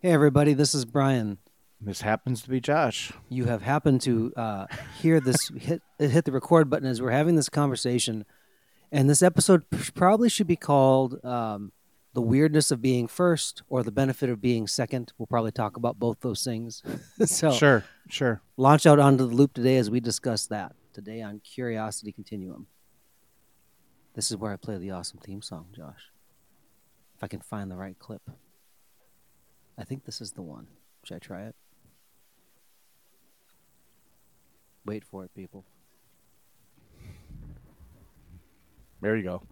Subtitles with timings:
[0.00, 1.38] Hey, everybody, this is Brian.
[1.80, 3.12] This happens to be Josh.
[3.28, 4.66] You have happened to uh,
[5.00, 8.24] hear this hit, hit the record button as we're having this conversation.
[8.92, 9.64] And this episode
[9.94, 11.72] probably should be called um,
[12.14, 15.12] The Weirdness of Being First or The Benefit of Being Second.
[15.18, 16.82] We'll probably talk about both those things.
[17.26, 18.40] so, Sure, sure.
[18.56, 22.66] launch out onto the loop today as we discuss that today on Curiosity Continuum.
[24.14, 26.10] This is where I play the awesome theme song, Josh.
[27.16, 28.22] If I can find the right clip.
[29.78, 30.66] I think this is the one.
[31.04, 31.54] Should I try it?
[34.84, 35.64] Wait for it, people.
[39.00, 39.42] There you go.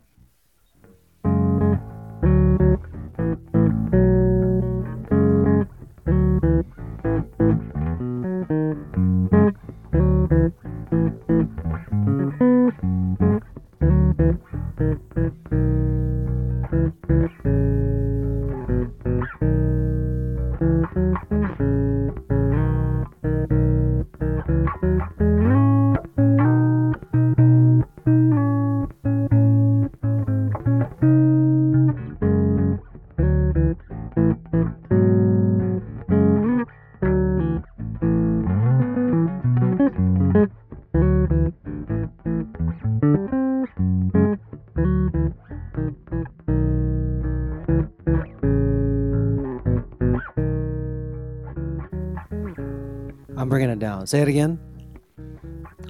[53.57, 54.07] Bringing it down.
[54.07, 54.61] Say it again.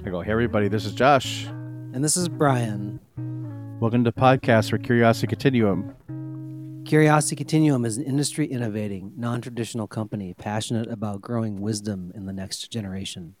[0.05, 1.47] I go, hey everybody, this is Josh.
[1.47, 2.97] And this is Brian.
[3.81, 5.93] Welcome to podcast for Curiosity Continuum.
[6.85, 12.31] Curiosity Continuum is an industry innovating, non traditional company passionate about growing wisdom in the
[12.31, 13.35] next generation.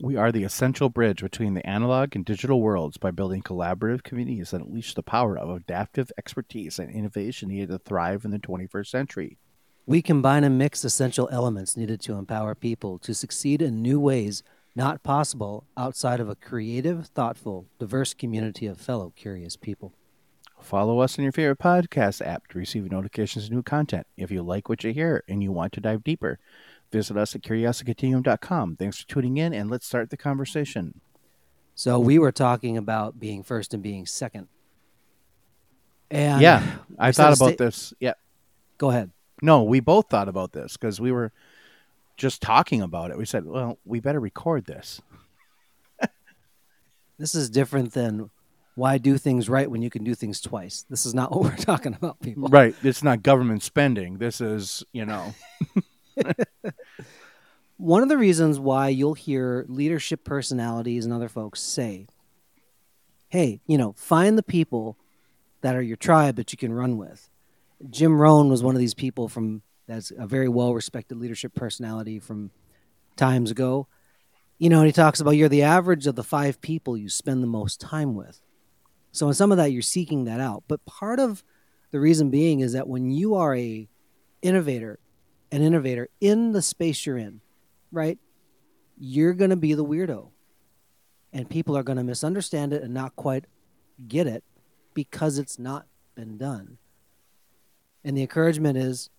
[0.00, 4.52] We are the essential bridge between the analog and digital worlds by building collaborative communities
[4.52, 8.86] that unleash the power of adaptive expertise and innovation needed to thrive in the 21st
[8.86, 9.38] century.
[9.86, 14.42] We combine and mix essential elements needed to empower people to succeed in new ways
[14.74, 19.92] not possible outside of a creative, thoughtful, diverse community of fellow curious people.
[20.60, 24.06] Follow us in your favorite podcast app to receive notifications of new content.
[24.16, 26.38] If you like what you hear and you want to dive deeper,
[26.92, 28.76] visit us at curiositycontinuum.com.
[28.76, 31.00] Thanks for tuning in, and let's start the conversation.
[31.74, 34.46] So we were talking about being first and being second.
[36.10, 36.62] And yeah,
[36.98, 37.94] I thought about sta- this.
[37.98, 38.14] Yeah.
[38.78, 39.10] Go ahead.
[39.42, 41.32] No, we both thought about this because we were
[42.16, 43.18] just talking about it.
[43.18, 45.00] We said, well, we better record this.
[47.18, 48.30] This is different than
[48.74, 50.84] why do things right when you can do things twice.
[50.90, 52.48] This is not what we're talking about, people.
[52.48, 52.74] Right.
[52.82, 54.18] It's not government spending.
[54.18, 55.32] This is, you know,
[57.76, 62.06] One of the reasons why you'll hear leadership personalities and other folks say,
[63.28, 64.96] hey, you know, find the people
[65.62, 67.28] that are your tribe that you can run with.
[67.90, 72.18] Jim Rohn was one of these people from that's a very well respected leadership personality
[72.18, 72.50] from
[73.16, 73.88] times ago.
[74.58, 77.48] You know, he talks about you're the average of the five people you spend the
[77.48, 78.40] most time with.
[79.10, 80.64] So in some of that you're seeking that out.
[80.68, 81.42] But part of
[81.90, 83.88] the reason being is that when you are a
[84.40, 84.98] innovator,
[85.50, 87.40] an innovator in the space you're in,
[87.90, 88.18] right?
[88.98, 90.30] You're going to be the weirdo.
[91.32, 93.46] And people are going to misunderstand it and not quite
[94.06, 94.44] get it
[94.94, 96.78] because it's not been done.
[98.04, 99.10] And the encouragement is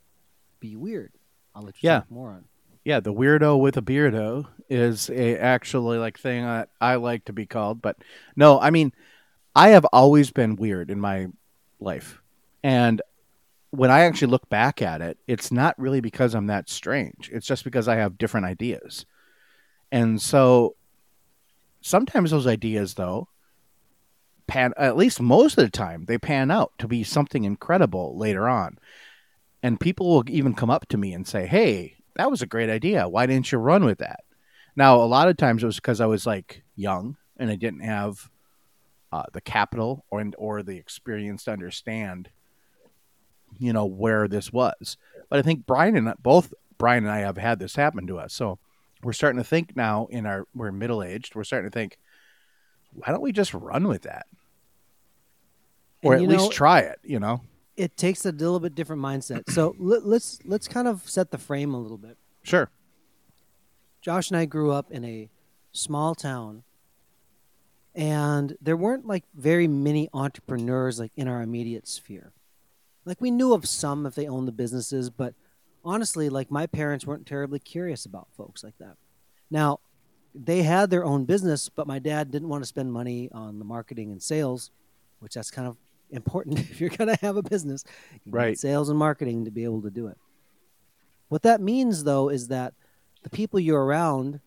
[0.59, 1.11] be weird.
[1.55, 1.99] I'll let you Yeah.
[1.99, 2.45] talk more on.
[2.85, 7.33] yeah, the weirdo with a beardo is a actually like thing that I like to
[7.33, 7.81] be called.
[7.81, 7.97] But
[8.35, 8.91] no, I mean,
[9.55, 11.27] I have always been weird in my
[11.79, 12.19] life.
[12.63, 13.01] And
[13.69, 17.29] when I actually look back at it, it's not really because I'm that strange.
[17.31, 19.05] It's just because I have different ideas.
[19.91, 20.75] And so
[21.81, 23.27] sometimes those ideas though
[24.53, 28.47] pan at least most of the time they pan out to be something incredible later
[28.47, 28.77] on.
[29.63, 32.69] And people will even come up to me and say, "Hey, that was a great
[32.69, 33.09] idea.
[33.09, 34.19] Why didn't you run with that?"
[34.75, 37.79] Now, a lot of times it was because I was like young and I didn't
[37.79, 38.29] have
[39.11, 42.29] uh, the capital or or the experience to understand,
[43.57, 44.97] you know, where this was.
[45.29, 48.33] But I think Brian and both Brian and I have had this happen to us.
[48.33, 48.59] So
[49.01, 51.33] we're starting to think now in our we're middle aged.
[51.33, 51.97] We're starting to think,
[52.91, 54.27] why don't we just run with that,
[56.03, 56.99] or And at least know- try it?
[57.03, 57.41] You know,
[57.77, 59.49] It takes a little bit different mindset.
[59.51, 62.17] So let, let's let's kind of set the frame a little bit.
[62.43, 62.69] sure.
[64.01, 65.29] Josh and I grew up in a
[65.71, 66.63] small town
[67.95, 72.31] and there weren't like very many entrepreneurs like in our immediate sphere.
[73.05, 75.33] Like we knew of some if they owned the businesses, but
[75.85, 78.95] honestly, like my parents weren't terribly curious about folks like that.
[79.51, 79.79] Now,
[80.35, 83.65] they had their own business, but my dad didn't want to spend money on the
[83.65, 84.71] marketing and sales,
[85.19, 85.77] which that's kind of
[86.13, 87.83] important if you're going to have a business.
[88.25, 88.57] Right.
[88.57, 90.17] Sales and marketing to be able to do it.
[91.29, 92.73] What that means, though, is that
[93.23, 94.39] the people you're around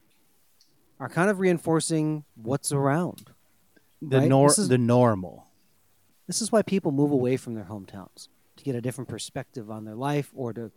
[1.00, 3.30] are kind of reinforcing what's around.
[4.00, 4.28] The Right?
[4.28, 5.46] nor is- the normal.
[6.26, 9.84] This is why people move away from their hometowns to get a different perspective on
[9.84, 10.72] their life or to,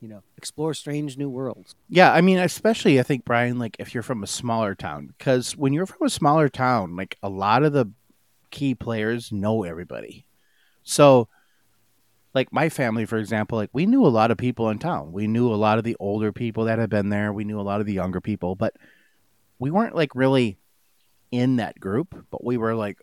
[0.00, 1.74] you know, explore strange new worlds.
[1.88, 5.56] Yeah, I mean, especially I think Brian, like if you're from a smaller town, because
[5.56, 7.86] when you're from a smaller town, like a lot of the
[8.50, 10.26] key players know everybody.
[10.90, 11.28] So,
[12.34, 15.12] like my family, for example, like we knew a lot of people in town.
[15.12, 17.32] We knew a lot of the older people that had been there.
[17.32, 18.74] We knew a lot of the younger people, but
[19.60, 20.58] we weren't like really
[21.30, 22.98] in that group, but we were like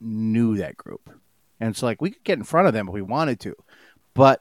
[0.00, 1.10] knew that group.
[1.58, 3.56] And so like we could get in front of them if we wanted to.
[4.14, 4.40] But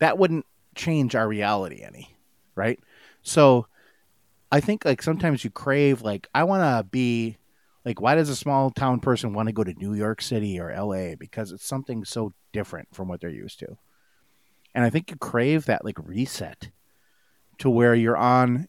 [0.00, 2.16] that wouldn't change our reality any,
[2.54, 2.80] right?
[3.22, 3.66] So
[4.50, 7.36] I think like sometimes you crave like I want to be
[7.84, 10.74] like why does a small town person want to go to New York City or
[10.74, 13.76] LA because it's something so different from what they're used to.
[14.74, 16.70] And I think you crave that like reset
[17.58, 18.68] to where you're on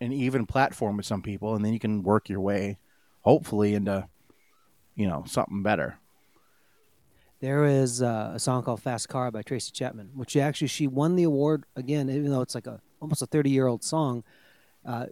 [0.00, 2.78] an even platform with some people and then you can work your way
[3.22, 4.08] hopefully into
[4.94, 5.98] you know something better.
[7.40, 11.16] There is uh, a song called "Fast Car" by Tracy Chapman, which actually she won
[11.16, 14.24] the award again, even though it's like a almost a thirty year old song.
[14.84, 15.06] Uh,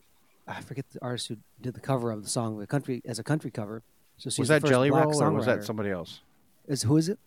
[0.48, 3.22] I forget the artist who did the cover of the song, the country as a
[3.24, 3.82] country cover.
[4.16, 6.20] So was that Jelly Roll or was that somebody else?
[6.66, 7.18] Is who is it?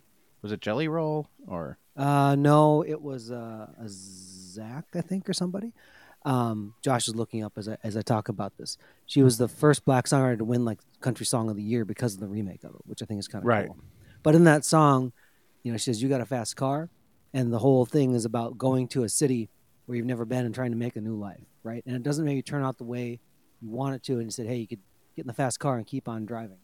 [0.42, 5.34] Was it Jelly Roll or Uh, no, it was uh, a Zach, I think, or
[5.34, 5.72] somebody.
[6.24, 8.78] Um, Josh is looking up as I, as I talk about this.
[9.06, 12.14] She was the first black songwriter to win like country song of the year because
[12.16, 13.68] of the remake of it, which I think is kind of Right.
[13.68, 13.78] cool.
[14.24, 15.14] But in that song,
[15.64, 16.90] you know, she says, "You got a fast car,"
[17.34, 19.50] and the whole thing is about going to a city
[19.86, 21.84] where you've never been and trying to make a new life, right?
[21.86, 23.20] And it doesn't maybe turn out the way
[23.62, 24.14] you want it to.
[24.14, 24.82] And you said, "Hey, you could
[25.16, 26.60] get in the fast car and keep on driving."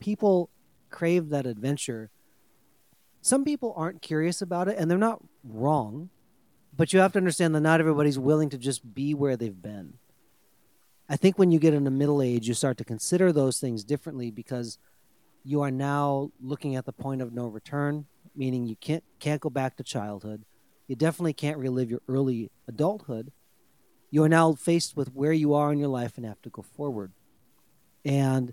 [0.00, 0.50] People
[0.90, 2.10] crave that adventure
[3.20, 6.10] some people aren't curious about it and they're not wrong
[6.76, 9.94] but you have to understand that not everybody's willing to just be where they've been
[11.08, 14.30] i think when you get into middle age you start to consider those things differently
[14.30, 14.78] because
[15.44, 19.50] you are now looking at the point of no return meaning you can't can't go
[19.50, 20.44] back to childhood
[20.86, 23.32] you definitely can't relive your early adulthood
[24.10, 26.62] you are now faced with where you are in your life and have to go
[26.62, 27.12] forward
[28.04, 28.52] and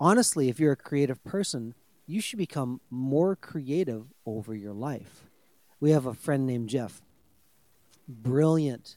[0.00, 1.74] honestly if you're a creative person
[2.06, 5.24] you should become more creative over your life.
[5.80, 7.02] We have a friend named Jeff,
[8.08, 8.96] brilliant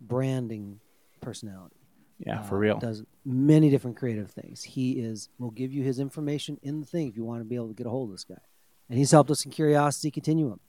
[0.00, 0.80] branding
[1.20, 1.76] personality.
[2.18, 2.78] yeah, Uh, for real.
[2.78, 4.64] Does many different creative things.
[4.64, 7.54] He is will give you his information in the thing if you want to be
[7.54, 8.40] able to get a hold of this guy.
[8.88, 10.60] And he's helped us in Curiosity Continuum.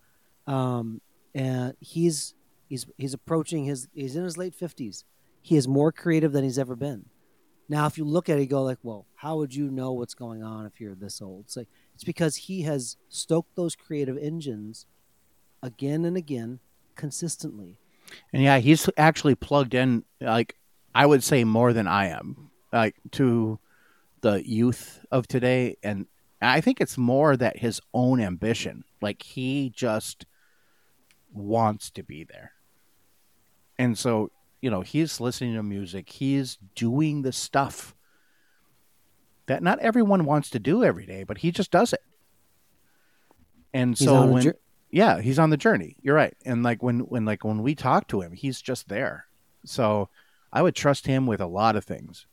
[0.46, 1.02] Um,
[1.34, 2.36] and he's
[2.70, 5.04] he's he's approaching his he's in his late fifties.
[5.42, 7.06] He is more creative than he's ever been.
[7.68, 10.44] Now, if you look at it, go like, "Well, how would you know what's going
[10.44, 14.86] on if you're this old?" It's like it's because he has stoked those creative engines
[15.62, 16.60] again and again,
[16.96, 17.78] consistently.
[18.32, 20.56] And yeah, he's actually plugged in like
[20.96, 23.60] I would say more than I am, like to
[24.22, 26.06] the youth of today and
[26.42, 28.84] I think it's more that his own ambition.
[29.02, 30.26] Like he just
[31.34, 32.54] wants to be there.
[33.80, 34.30] And so,
[34.62, 37.96] you know, he's listening to music, he's doing the stuff
[39.48, 42.02] that not everyone wants to do every day, but he just does it.
[43.74, 44.60] And He's so when jour-
[44.92, 45.96] yeah, he's on the journey.
[46.02, 46.36] You're right.
[46.46, 49.26] And like when when like when we talk to him, he's just there.
[49.66, 50.10] So
[50.52, 52.26] I would trust him with a lot of things.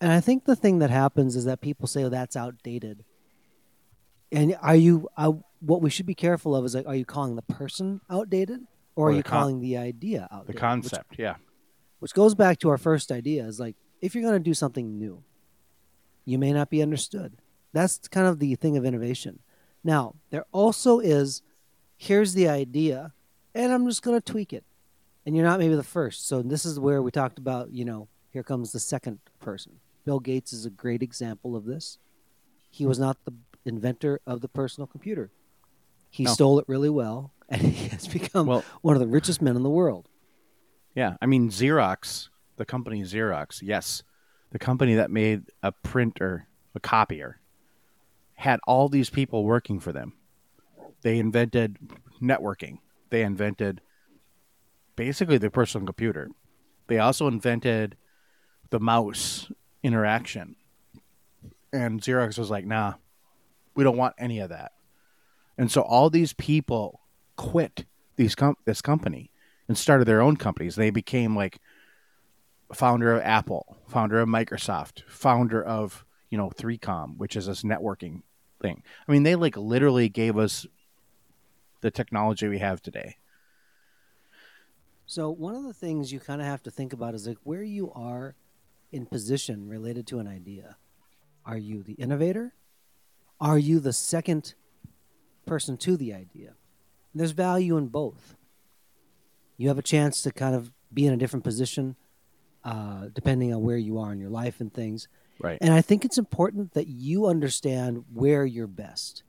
[0.00, 3.04] And I think the thing that happens is that people say, "Oh, that's outdated."
[4.30, 5.08] And are you?
[5.16, 8.60] Uh, what we should be careful of is like, are you calling the person outdated,
[8.98, 10.28] or, Or are you con- calling the idea out?
[10.30, 10.54] The outdated?
[10.54, 11.36] Which- concept, yeah.
[12.00, 14.98] which goes back to our first idea is like if you're going to do something
[14.98, 15.22] new
[16.24, 17.30] you may not be understood
[17.72, 19.38] that's kind of the thing of innovation
[19.82, 21.42] now there also is
[21.96, 23.12] here's the idea
[23.54, 24.64] and i'm just going to tweak it
[25.24, 28.08] and you're not maybe the first so this is where we talked about you know
[28.30, 29.72] here comes the second person
[30.04, 31.98] bill gates is a great example of this
[32.70, 35.30] he was not the inventor of the personal computer
[36.10, 36.32] he No.
[36.32, 39.62] stole it really well and he has become Well- one of the richest men in
[39.62, 40.08] the world
[40.94, 41.16] Yeah.
[41.22, 44.02] I mean Xerox, the company Xerox, yes.
[44.50, 47.38] The company that made a printer, a copier,
[48.34, 50.14] had all these people working for them.
[51.02, 51.76] They invented
[52.22, 52.78] networking.
[53.10, 53.80] They invented
[54.96, 56.30] basically the personal computer.
[56.86, 57.96] They also invented
[58.70, 59.50] the mouse
[59.82, 60.56] interaction.
[61.72, 62.94] And Xerox was like, nah,
[63.74, 64.72] we don't want any of that.
[65.58, 67.00] And so all these people
[67.36, 67.84] quit
[68.16, 69.30] these com- this company
[69.66, 70.76] and started their own companies.
[70.76, 71.58] They became like
[72.72, 78.22] founder of Apple, founder of Microsoft, founder of, you know, 3Com, which is this networking
[78.62, 78.82] thing.
[79.06, 80.66] I mean, they like literally gave us
[81.80, 83.16] the technology we have today.
[85.06, 87.62] So one of the things you kind of have to think about is like where
[87.62, 88.34] you are
[88.92, 90.76] in position related to an idea.
[91.46, 92.54] Are you the innovator?
[93.40, 94.54] Are you the second
[95.48, 96.54] person to the idea?
[97.14, 98.36] There's value in both.
[99.56, 101.96] You have a chance to kind of be in a different position
[102.64, 105.08] uh, depending on where you are in your life and things.
[105.40, 105.58] Right.
[105.60, 109.22] And I think it's important that you understand where you're best.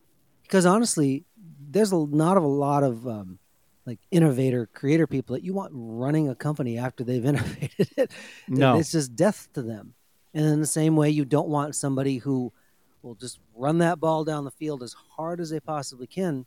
[0.44, 1.26] Because honestly,
[1.60, 3.40] there's a, not a lot of um,
[3.86, 8.12] like innovator, creator people that you want running a company after they've innovated it.
[8.48, 8.78] No.
[8.78, 9.94] It's just death to them.
[10.34, 12.54] And in the same way, you don't want somebody who
[13.02, 16.46] will just run that ball down the field as hard as they possibly can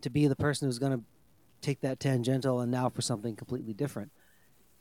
[0.00, 1.04] to be the person who's going to
[1.60, 4.10] take that tangential and now for something completely different.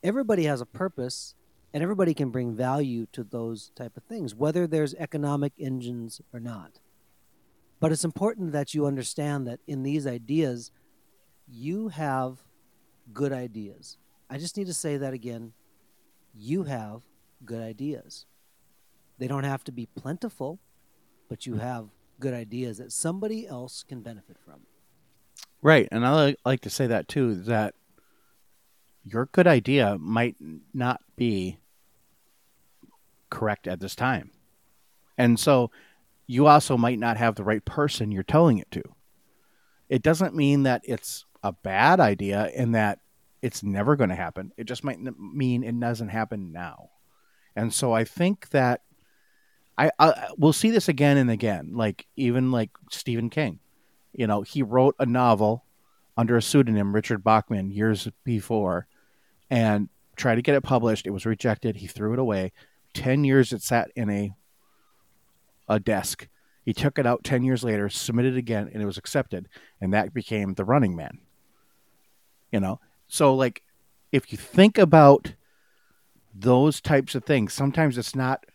[0.02, 1.36] Everybody has a purpose
[1.74, 6.40] and everybody can bring value to those type of things whether there's economic engines or
[6.40, 6.80] not.
[7.80, 10.72] But it's important that you understand that in these ideas
[11.48, 12.40] you have
[13.14, 13.98] good ideas.
[14.30, 15.54] I just need to say that again.
[16.34, 17.02] You have
[17.44, 18.26] good ideas.
[19.18, 20.60] They don't have to be plentiful,
[21.30, 21.88] but you have
[22.20, 24.62] good ideas that somebody else can benefit from.
[25.62, 25.88] Right.
[25.92, 27.76] And I like, to say that too that
[29.06, 30.36] your good idea might
[30.74, 31.60] not be
[33.30, 34.32] correct at this time.
[35.18, 35.72] And so
[36.28, 38.84] you also might not have the right person you're telling it to.
[39.88, 43.00] It doesn't mean that it's a bad idea and that
[43.42, 44.52] it's never going to happen.
[44.58, 46.90] It just might mean it doesn't happen now.
[47.56, 48.82] And so I think that
[49.80, 51.72] I, I we'll see this again and again.
[51.74, 53.60] Like even like Stephen King,
[54.14, 55.64] you know, he wrote a novel
[56.18, 58.88] under a pseudonym, Richard Bachman, years before,
[59.50, 61.08] and tried to get it published.
[61.08, 61.78] It was rejected.
[61.78, 62.52] He threw it away.
[62.94, 64.36] Ten years it sat in a
[65.70, 66.28] a desk.
[66.66, 69.48] He took it out ten years later, submitted it again, and it was accepted.
[69.80, 71.20] And that became The Running Man.
[72.52, 72.82] You know?
[73.08, 73.64] So like
[74.12, 75.36] if you think about
[76.36, 78.46] those types of things, sometimes it's not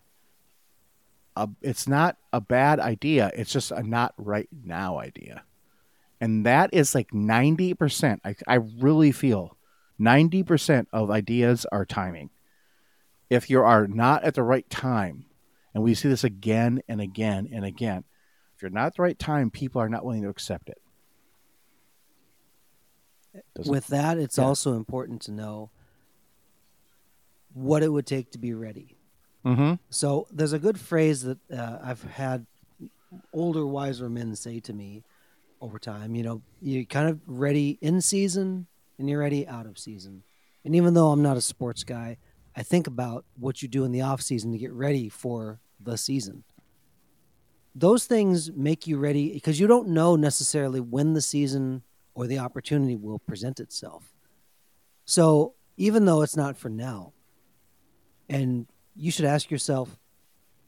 [1.36, 3.30] a it's not a bad idea.
[3.34, 5.42] It's just a not right now idea.
[6.20, 8.20] And that is like 90%.
[8.24, 9.56] I, I really feel
[10.00, 12.30] 90% of ideas are timing.
[13.28, 15.26] If you are not at the right time,
[15.74, 18.04] and we see this again and again and again,
[18.54, 20.78] if you're not at the right time, people are not willing to accept it.
[23.56, 24.44] Doesn't- With that, it's Yeah.
[24.44, 25.70] also important to know
[27.52, 28.93] what it would take to be ready.
[29.44, 29.78] Mhm.
[29.90, 32.46] So there's a good phrase that uh, I've had
[33.32, 35.04] older, wiser men say to me
[35.60, 36.14] over time.
[36.14, 38.66] You know, you're kind of ready in season
[38.98, 40.22] and you're ready out of season.
[40.64, 42.16] And even though I'm not a sports guy,
[42.56, 45.98] I think about what you do in the off season to get ready for the
[45.98, 46.44] season.
[47.74, 51.82] Those things make you ready because you don't know necessarily when the season
[52.14, 54.14] or the opportunity will present itself.
[55.04, 57.12] So even though it's not for now,
[58.28, 59.98] and you should ask yourself,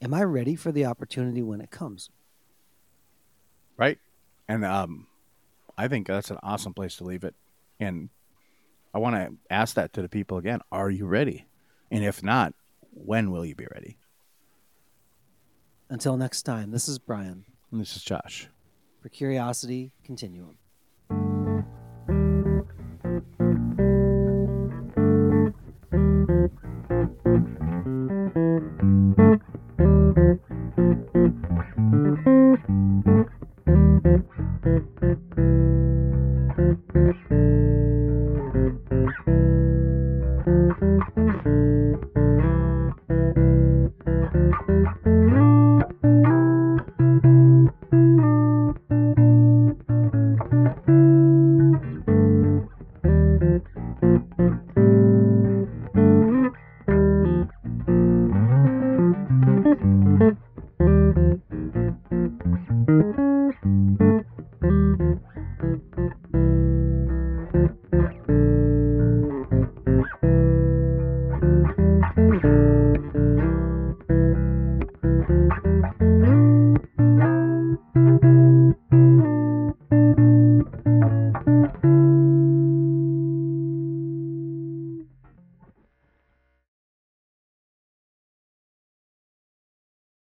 [0.02, 2.11] am I ready for the opportunity when it comes?
[3.76, 3.99] Right?
[4.49, 5.06] And um
[5.78, 7.35] I think that's an awesome place to leave it.
[7.78, 8.09] And
[8.95, 10.61] I want to ask that to the people again.
[10.73, 11.45] Are you ready?
[11.90, 12.54] And if not,
[12.92, 13.99] when will you be ready?
[15.90, 18.49] Until next time, this is Brian And this is Josh.
[19.02, 20.56] for Curiosity Continuum.